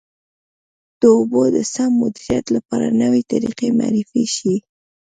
[0.99, 4.55] د اوبو د سم مدیریت لپاره نوې طریقې معرفي شي.